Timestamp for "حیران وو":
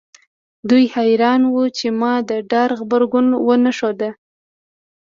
0.95-1.63